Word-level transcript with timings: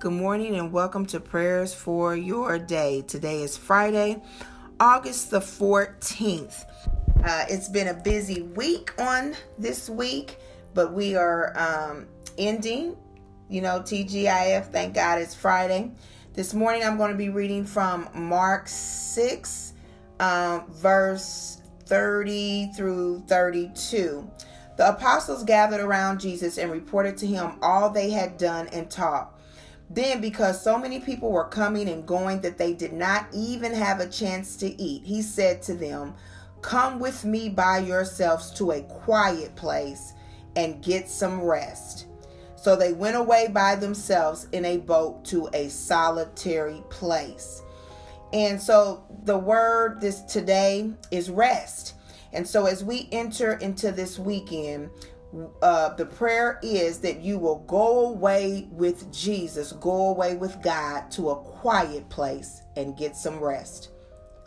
Good 0.00 0.12
morning 0.12 0.54
and 0.54 0.70
welcome 0.70 1.06
to 1.06 1.18
prayers 1.18 1.74
for 1.74 2.14
your 2.14 2.56
day. 2.56 3.02
Today 3.02 3.42
is 3.42 3.56
Friday, 3.56 4.22
August 4.78 5.32
the 5.32 5.40
14th. 5.40 6.66
Uh, 7.24 7.44
it's 7.48 7.68
been 7.68 7.88
a 7.88 7.94
busy 7.94 8.42
week 8.42 8.94
on 9.00 9.34
this 9.58 9.90
week, 9.90 10.38
but 10.72 10.92
we 10.92 11.16
are 11.16 11.52
um, 11.58 12.06
ending, 12.38 12.96
you 13.48 13.60
know, 13.60 13.80
TGIF. 13.80 14.66
Thank 14.66 14.94
God 14.94 15.20
it's 15.20 15.34
Friday. 15.34 15.90
This 16.32 16.54
morning 16.54 16.84
I'm 16.84 16.96
going 16.96 17.10
to 17.10 17.18
be 17.18 17.30
reading 17.30 17.64
from 17.64 18.08
Mark 18.14 18.68
6, 18.68 19.72
um, 20.20 20.72
verse 20.74 21.60
30 21.86 22.70
through 22.76 23.24
32. 23.26 24.30
The 24.76 24.90
apostles 24.90 25.42
gathered 25.42 25.80
around 25.80 26.20
Jesus 26.20 26.56
and 26.56 26.70
reported 26.70 27.16
to 27.16 27.26
him 27.26 27.58
all 27.60 27.90
they 27.90 28.10
had 28.10 28.38
done 28.38 28.68
and 28.68 28.88
taught. 28.88 29.34
Then, 29.90 30.20
because 30.20 30.62
so 30.62 30.78
many 30.78 31.00
people 31.00 31.30
were 31.30 31.48
coming 31.48 31.88
and 31.88 32.06
going 32.06 32.40
that 32.42 32.58
they 32.58 32.74
did 32.74 32.92
not 32.92 33.26
even 33.32 33.72
have 33.72 34.00
a 34.00 34.08
chance 34.08 34.56
to 34.56 34.80
eat, 34.80 35.02
he 35.04 35.22
said 35.22 35.62
to 35.62 35.74
them, 35.74 36.14
Come 36.60 36.98
with 36.98 37.24
me 37.24 37.48
by 37.48 37.78
yourselves 37.78 38.50
to 38.54 38.72
a 38.72 38.82
quiet 38.82 39.54
place 39.56 40.12
and 40.56 40.82
get 40.82 41.08
some 41.08 41.40
rest. 41.40 42.06
So 42.56 42.74
they 42.74 42.92
went 42.92 43.16
away 43.16 43.48
by 43.48 43.76
themselves 43.76 44.48
in 44.52 44.64
a 44.64 44.78
boat 44.78 45.24
to 45.26 45.48
a 45.54 45.68
solitary 45.68 46.82
place. 46.90 47.62
And 48.32 48.60
so 48.60 49.04
the 49.24 49.38
word 49.38 50.00
this 50.00 50.22
today 50.22 50.92
is 51.10 51.30
rest. 51.30 51.94
And 52.32 52.46
so 52.46 52.66
as 52.66 52.84
we 52.84 53.08
enter 53.12 53.54
into 53.54 53.92
this 53.92 54.18
weekend, 54.18 54.90
uh, 55.62 55.94
the 55.94 56.06
prayer 56.06 56.58
is 56.62 57.00
that 57.00 57.20
you 57.20 57.38
will 57.38 57.60
go 57.60 58.06
away 58.08 58.68
with 58.70 59.12
Jesus, 59.12 59.72
go 59.72 60.08
away 60.08 60.36
with 60.36 60.60
God 60.62 61.10
to 61.12 61.30
a 61.30 61.36
quiet 61.36 62.08
place 62.08 62.62
and 62.76 62.96
get 62.96 63.14
some 63.14 63.38
rest. 63.38 63.90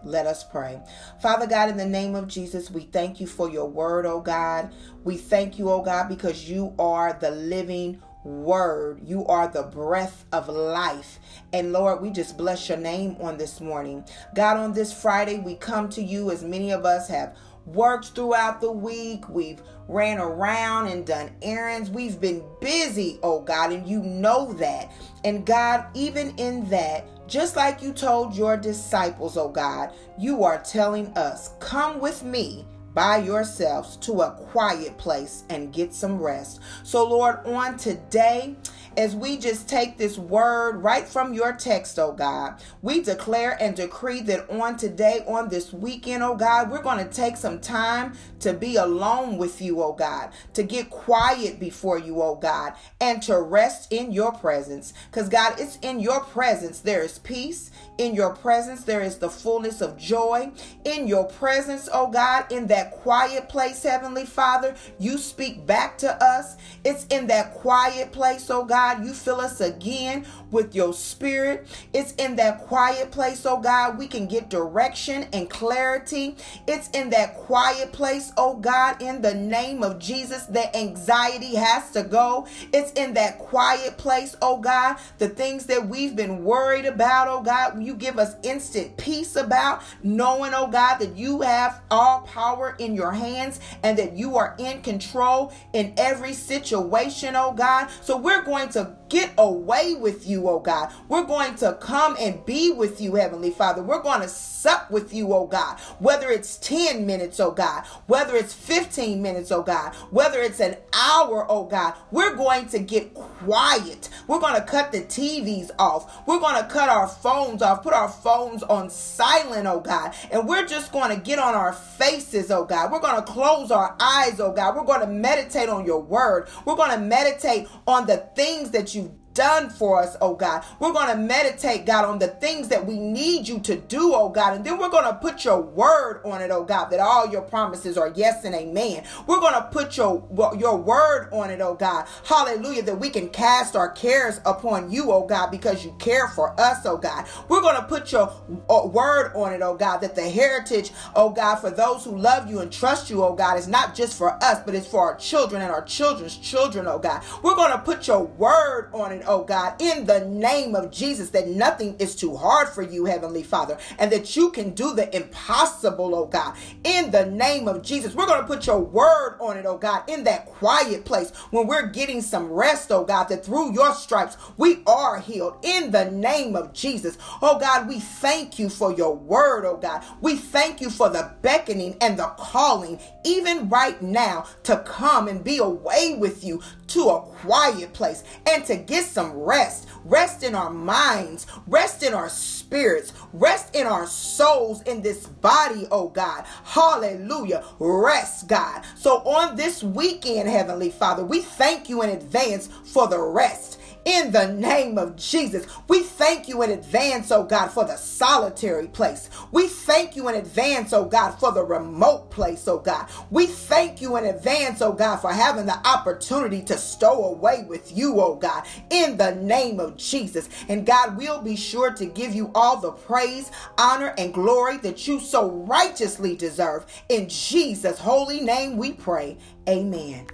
Let 0.04 0.26
us 0.26 0.44
pray. 0.44 0.82
Father 1.22 1.46
God, 1.46 1.70
in 1.70 1.78
the 1.78 1.86
name 1.86 2.16
of 2.16 2.28
Jesus, 2.28 2.72
we 2.72 2.82
thank 2.82 3.20
you 3.20 3.28
for 3.28 3.50
your 3.50 3.70
word, 3.70 4.08
oh 4.08 4.20
God. 4.20 4.74
We 5.04 5.18
thank 5.18 5.60
you, 5.60 5.70
oh 5.70 5.84
God, 5.84 6.10
because 6.10 6.50
you 6.50 6.74
are 6.80 7.14
the 7.14 7.30
living 7.30 8.02
word. 8.24 9.02
You 9.04 9.26
are 9.28 9.48
the 9.48 9.64
breath 9.64 10.26
of 10.32 10.48
life. 10.48 11.20
And 11.54 11.72
Lord, 11.72 12.02
we 12.02 12.10
just 12.10 12.38
bless 12.38 12.68
your 12.68 12.78
name 12.78 13.16
on 13.20 13.38
this 13.38 13.62
morning. 13.62 14.04
God, 14.36 14.58
on 14.58 14.74
this 14.74 14.92
Friday, 14.94 15.40
we 15.40 15.56
come 15.56 15.90
to 15.90 16.02
you 16.02 16.32
as 16.32 16.44
many 16.44 16.72
of 16.72 16.86
us 16.86 17.08
have 17.08 17.36
worked 17.66 18.08
throughout 18.10 18.62
the 18.62 18.72
week. 18.72 19.28
We've 19.30 19.62
ran 19.88 20.20
around 20.20 20.88
and 20.88 21.06
done 21.06 21.32
errands. 21.42 21.90
We've 21.90 22.20
been 22.20 22.44
busy, 22.60 23.20
oh 23.24 23.42
God, 23.42 23.72
and 23.72 23.88
you 23.88 24.02
know 24.02 24.54
that. 24.54 24.92
And 25.24 25.46
God, 25.46 25.86
even 25.94 26.36
in 26.38 26.68
that, 26.70 27.08
just 27.28 27.56
like 27.56 27.82
you 27.82 27.94
told 27.94 28.36
your 28.36 28.58
disciples, 28.58 29.38
oh 29.38 29.50
God, 29.50 29.94
you 30.18 30.44
are 30.44 30.62
telling 30.64 31.08
us, 31.18 31.52
come 31.60 32.00
with 32.00 32.24
me 32.24 32.66
by 32.94 33.18
yourselves 33.18 33.96
to 33.98 34.22
a 34.22 34.32
quiet 34.32 34.98
place 34.98 35.44
and 35.50 35.72
get 35.72 35.94
some 35.94 36.20
rest. 36.20 36.60
So, 36.84 37.08
Lord, 37.08 37.46
on 37.46 37.78
today, 37.78 38.56
as 38.98 39.16
we 39.16 39.38
just 39.38 39.70
take 39.70 39.98
this 39.98 40.18
word 40.18 40.78
right 40.84 41.08
from 41.08 41.34
your 41.34 41.54
text, 41.54 41.98
oh 41.98 42.12
God, 42.12 42.62
we 42.82 43.02
declare 43.02 43.58
and 43.62 43.76
decree 43.76 44.22
that 44.22 44.50
on 44.50 44.76
today, 44.76 45.24
on 45.28 45.48
this 45.50 45.72
weekend, 45.72 46.24
oh 46.24 46.36
God, 46.36 46.70
we're 46.70 46.82
going 46.82 47.06
to 47.06 47.12
take 47.12 47.38
some 47.38 47.60
time 47.60 48.14
to 48.40 48.54
be 48.54 48.76
alone 48.76 49.38
with 49.38 49.62
you, 49.62 49.82
oh 49.82 49.94
God, 49.94 50.32
to 50.54 50.64
get 50.64 50.90
quiet 50.90 51.60
before 51.60 51.98
you, 51.98 52.22
oh 52.22 52.36
God, 52.36 52.74
and 53.00 53.22
to 53.24 53.42
rest 53.42 53.92
in 53.94 54.12
your 54.12 54.34
presence. 54.34 54.94
Because, 55.10 55.30
God, 55.30 55.60
it's 55.60 55.78
in 55.82 56.00
your 56.00 56.22
presence 56.22 56.80
there 56.80 57.04
is 57.04 57.20
peace. 57.20 57.72
In 57.98 58.14
your 58.14 58.36
presence 58.36 58.84
there 58.84 59.02
is 59.02 59.18
the 59.18 59.30
fullness 59.30 59.82
of 59.82 59.98
joy. 59.98 60.52
In 60.84 61.08
your 61.08 61.26
presence, 61.26 61.88
oh 61.94 62.08
God, 62.08 62.52
in 62.52 62.68
that 62.68 62.92
quiet 62.92 63.48
place, 63.48 63.84
Heavenly 63.84 64.26
Father, 64.26 64.76
you 65.00 65.18
speak 65.18 65.66
back 65.66 65.98
to 66.00 66.12
us. 66.24 66.58
It's 66.84 67.06
in 67.06 67.28
that 67.28 67.54
quiet 67.54 68.12
place, 68.12 68.50
oh 68.50 68.66
God 68.66 68.81
God, 68.82 69.06
you 69.06 69.14
fill 69.14 69.40
us 69.40 69.62
again 69.62 70.26
with 70.50 70.74
your 70.74 70.92
spirit. 70.92 71.68
It's 71.94 72.14
in 72.14 72.36
that 72.38 72.62
quiet 72.62 73.12
place, 73.12 73.46
oh 73.46 73.60
God, 73.60 74.00
we 74.00 74.08
can 74.08 74.26
get 74.26 74.50
direction 74.50 75.28
and 75.34 75.48
clarity. 75.48 76.36
It's 76.68 76.90
in 76.90 77.12
that 77.12 77.36
quiet 77.36 77.94
place, 77.94 78.34
oh 78.38 78.56
God, 78.56 79.00
in 79.00 79.22
the 79.22 79.36
name 79.36 79.84
of 79.84 80.00
Jesus, 80.00 80.46
that 80.48 80.76
anxiety 80.76 81.54
has 81.54 81.92
to 81.92 82.02
go. 82.02 82.48
It's 82.74 82.92
in 82.94 83.14
that 83.14 83.38
quiet 83.38 84.00
place, 84.00 84.36
oh 84.42 84.58
God, 84.58 84.98
the 85.20 85.30
things 85.30 85.68
that 85.68 85.88
we've 85.88 86.16
been 86.16 86.44
worried 86.44 86.86
about, 86.86 87.28
oh 87.28 87.44
God, 87.44 87.84
you 87.84 87.94
give 87.94 88.18
us 88.18 88.34
instant 88.42 88.98
peace 88.98 89.36
about, 89.36 89.84
knowing, 90.02 90.54
oh 90.56 90.68
God, 90.68 90.98
that 90.98 91.16
you 91.16 91.42
have 91.42 91.82
all 91.92 92.22
power 92.22 92.76
in 92.80 92.96
your 92.96 93.12
hands 93.12 93.60
and 93.84 93.96
that 94.00 94.14
you 94.14 94.38
are 94.38 94.56
in 94.58 94.82
control 94.82 95.54
in 95.74 95.94
every 95.98 96.34
situation, 96.34 97.36
oh 97.36 97.54
God. 97.54 97.90
So 98.02 98.18
we're 98.18 98.42
going 98.42 98.71
to 98.72 98.96
get 99.10 99.34
away 99.38 99.96
with 99.96 100.28
you, 100.28 100.48
oh 100.50 100.60
God. 100.60 100.92
We're 101.08 101.24
going 101.24 101.56
to 101.56 101.78
come 101.82 102.16
and 102.20 102.46
be 102.46 102.72
with 102.72 103.02
you, 103.02 103.16
Heavenly 103.16 103.52
Father. 103.52 103.84
We're 103.84 104.02
going 104.02 104.22
to 104.22 104.28
sup 104.28 104.90
with 104.92 105.14
you, 105.14 105.34
oh 105.34 105.48
God. 105.48 105.80
Whether 106.00 106.30
it's 106.30 106.58
10 106.58 107.06
minutes, 107.06 107.40
oh 107.40 107.52
God, 107.52 107.86
whether 108.08 108.36
it's 108.36 108.54
15 108.54 109.22
minutes, 109.22 109.52
oh 109.52 109.64
God, 109.64 109.94
whether 110.12 110.42
it's 110.42 110.60
an 110.60 110.78
hour, 110.94 111.46
oh 111.50 111.66
God, 111.66 111.94
we're 112.12 112.36
going 112.36 112.68
to 112.70 112.80
get 112.80 113.14
quiet. 113.14 114.10
We're 114.32 114.40
going 114.40 114.56
to 114.56 114.62
cut 114.62 114.94
the 114.94 115.02
TVs 115.02 115.72
off. 115.78 116.26
We're 116.26 116.40
going 116.40 116.56
to 116.56 116.66
cut 116.70 116.88
our 116.88 117.06
phones 117.06 117.62
off, 117.62 117.84
put 117.84 117.92
our 117.92 118.08
phones 118.08 118.64
on 118.64 118.90
silent, 118.90 119.68
oh 119.68 119.82
God. 119.82 120.14
And 120.32 120.48
we're 120.48 120.66
just 120.66 120.94
going 120.94 121.14
to 121.14 121.22
get 121.22 121.38
on 121.38 121.54
our 121.54 121.74
faces, 121.74 122.50
oh 122.50 122.64
God. 122.64 122.94
We're 122.94 123.02
going 123.02 123.18
to 123.18 123.30
close 123.30 123.72
our 123.72 123.94
eyes, 124.00 124.40
oh 124.40 124.54
God. 124.54 124.78
We're 124.78 124.86
going 124.86 125.02
to 125.02 125.08
meditate 125.08 125.68
on 125.68 125.86
your 125.86 126.02
word. 126.02 126.48
We're 126.64 126.78
going 126.78 126.92
to 126.92 127.06
meditate 127.06 127.68
on 127.86 128.08
the 128.08 128.26
things 128.34 128.72
that 128.72 128.96
you've 128.96 129.12
done 129.34 129.70
for 129.70 130.02
us, 130.02 130.16
oh 130.22 130.36
God. 130.36 130.64
We're 130.80 130.94
going 130.94 131.10
to 131.10 131.18
meditate, 131.18 131.86
God, 131.86 132.06
on 132.06 132.20
the 132.20 132.28
things 132.28 132.68
that 132.70 132.86
we 132.86 132.98
need 133.00 133.48
you 133.48 133.60
to 133.62 133.76
do, 133.76 134.14
oh 134.14 134.30
God. 134.30 134.56
And 134.56 134.66
then 134.66 134.78
we're 134.78 134.90
going 134.90 135.06
to 135.06 135.14
put 135.14 135.46
your 135.46 135.62
word 135.62 136.22
on 136.26 136.42
it, 136.42 136.52
oh 136.52 136.64
God, 136.64 136.86
that 136.90 137.00
all 137.00 137.30
your 137.30 137.42
promises 137.42 137.98
are 137.98 138.12
yes 138.16 138.44
and 138.44 138.56
amen. 138.56 139.04
We're 139.28 139.40
going 139.40 139.54
to 139.54 139.70
put 139.72 139.98
your, 139.98 140.28
your 140.58 140.78
word 140.78 141.30
on 141.32 141.50
it, 141.50 141.62
oh 141.62 141.76
God. 141.76 142.08
Hallelujah, 142.26 142.84
that 142.84 143.00
we 143.00 143.10
can 143.10 143.30
cast 143.30 143.76
our 143.76 143.90
cares 143.90 144.40
upon 144.46 144.92
you, 144.92 145.12
oh 145.12 145.26
God, 145.26 145.52
because 145.52 145.86
you 145.86 145.96
care 146.00 146.28
for 146.30 146.60
us, 146.60 146.86
oh 146.86 146.98
God. 146.98 147.26
We're 147.50 147.62
going 147.62 147.76
to 147.76 147.84
put 147.84 148.12
your 148.12 148.34
uh, 148.70 148.88
word 148.88 149.34
on 149.36 149.54
it, 149.54 149.62
oh 149.62 149.76
God, 149.76 150.00
that 150.00 150.16
the 150.16 150.30
heritage, 150.30 150.92
oh 151.16 151.30
God, 151.30 151.56
for 151.56 151.72
those 151.72 152.04
who 152.04 152.18
love 152.18 152.50
you 152.50 152.60
and 152.60 152.72
trust 152.72 153.10
you, 153.10 153.24
oh 153.24 153.34
God, 153.34 153.58
is 153.58 153.68
not 153.68 153.96
just 153.96 154.18
for 154.18 154.32
us, 154.44 154.60
but 154.66 154.76
it's 154.76 154.88
for 154.88 155.02
our 155.02 155.16
children 155.16 155.62
and 155.62 155.72
our 155.72 155.84
children's 155.84 156.38
children, 156.38 156.88
oh 156.88 157.00
God. 157.00 157.22
We're 157.44 157.56
going 157.56 157.72
to 157.72 157.78
put 157.78 158.08
your 158.08 158.24
word 158.24 158.90
on 158.94 159.12
it, 159.12 159.21
oh 159.28 159.44
God, 159.44 159.82
in 159.82 160.06
the 160.06 160.26
name 160.26 160.76
of 160.76 160.92
Jesus, 160.92 161.30
that 161.32 161.48
nothing 161.48 161.96
is 162.00 162.16
too 162.16 162.36
hard 162.36 162.70
for 162.70 162.82
you, 162.82 163.06
Heavenly 163.06 163.44
Father, 163.44 163.78
and 164.00 164.12
that 164.12 164.36
you 164.36 164.52
can 164.52 164.72
do 164.72 164.94
the 164.94 165.14
impossible, 165.16 166.16
oh 166.16 166.26
God, 166.26 166.56
in 166.84 167.12
the 167.12 167.26
name 167.26 167.68
of 167.68 167.82
Jesus. 167.82 168.16
We're 168.16 168.28
going 168.28 168.42
to 168.42 168.48
put 168.48 168.68
your 168.68 168.80
word 168.80 169.38
on 169.40 169.58
it, 169.58 169.66
oh 169.66 169.78
God, 169.78 170.04
in 170.10 170.24
that 170.26 170.46
quiet 170.46 171.06
place 171.06 171.32
when 171.52 171.68
we're 171.68 171.88
getting 171.88 172.22
some 172.22 172.52
rest, 172.52 172.92
oh 172.92 173.04
God, 173.04 173.26
that 173.26 173.46
through 173.46 173.74
your 173.74 173.94
stripes 173.94 174.38
we 174.58 174.82
are 174.88 175.20
healed 175.20 175.58
in 175.64 175.92
the 175.92 176.10
name 176.12 176.56
of 176.56 176.74
Jesus. 176.74 177.18
Oh 177.42 177.60
God, 177.60 177.88
we 177.88 178.00
thank 178.00 178.60
you 178.60 178.70
for 178.70 178.94
your 178.94 179.16
word, 179.16 179.66
oh 179.66 179.78
God. 179.78 180.04
We 180.22 180.36
thank 180.36 180.82
you 180.82 180.90
for 180.90 181.10
the 181.10 181.34
beckoning 181.42 181.96
and 182.02 182.18
the 182.18 182.28
calling, 182.38 183.00
even 183.24 183.70
right 183.70 184.02
now, 184.02 184.46
to 184.64 184.78
come 184.80 185.28
and 185.28 185.44
be 185.44 185.58
away 185.58 186.16
with 186.18 186.44
you 186.44 186.62
to 186.88 187.10
a 187.10 187.22
quiet 187.22 187.94
place 187.94 188.24
and 188.48 188.66
to 188.66 188.76
get 188.76 189.06
some 189.12 189.34
rest. 189.34 189.88
Rest 190.06 190.44
in 190.44 190.56
our 190.56 190.72
minds, 190.72 191.46
rest 191.68 192.04
in 192.04 192.14
our 192.14 192.30
spirits, 192.30 193.14
rest 193.34 193.76
in 193.76 193.86
our 193.86 194.08
souls, 194.08 194.82
in 194.84 195.02
this 195.02 195.28
body, 195.28 195.88
oh 195.92 196.10
God. 196.10 196.46
Hallelujah. 196.64 197.64
Rest, 197.80 198.48
God. 198.48 198.84
So 198.96 199.18
on 199.18 199.56
this 199.56 199.84
weekend, 199.84 200.50
Heavenly 200.50 200.90
Father, 200.90 201.24
we 201.24 201.42
thank 201.42 201.90
you 201.90 202.02
in 202.02 202.10
advance 202.10 202.68
for 202.86 203.08
the 203.08 203.20
rest 203.20 203.81
in 204.06 204.32
the 204.32 204.54
name 204.54 204.98
of 204.98 205.16
Jesus. 205.16 205.66
We 205.88 206.02
thank 206.04 206.48
you 206.48 206.64
in 206.64 206.72
advance, 206.72 207.32
oh 207.32 207.44
God, 207.44 207.68
for 207.70 207.86
the 207.86 207.98
solitary 207.98 208.88
place. 208.88 209.30
We 209.52 209.68
thank 209.68 210.16
you 210.16 210.30
in 210.30 210.36
advance, 210.36 210.94
oh 210.94 211.06
God, 211.06 211.32
for 211.40 211.52
the 211.52 211.64
remote 211.64 212.32
place, 212.32 212.68
oh 212.68 212.80
God. 212.80 213.08
We 213.30 213.46
thank 213.46 214.02
you 214.02 214.18
in 214.18 214.26
advance, 214.26 214.82
oh 214.82 214.94
God, 214.94 215.18
for 215.18 215.32
having 215.32 215.66
the 215.66 215.88
opportunity 215.88 216.62
to 216.64 216.78
stow 216.78 217.26
away 217.26 217.64
with 217.68 217.96
you, 217.96 218.20
oh 218.20 218.36
God, 218.36 218.66
in 218.90 219.18
the 219.18 219.36
name 219.36 219.80
of 219.80 219.98
Jesus. 219.98 220.50
And 220.68 220.86
God, 220.86 221.18
we'll 221.18 221.42
be 221.42 221.56
sure 221.56 221.92
to 221.92 222.06
give 222.06 222.34
you 222.34 222.52
all 222.56 222.78
the 222.78 222.92
praise, 222.92 223.52
honor, 223.78 224.14
and 224.18 224.34
glory 224.34 224.78
that 224.78 225.08
you 225.08 225.20
so 225.20 225.52
righteously 225.52 226.36
deserve. 226.36 226.86
In 227.10 227.30
Jesus' 227.30 228.00
holy 228.00 228.42
name 228.42 228.78
we 228.78 228.94
pray. 228.94 229.38
Amen. 229.70 230.28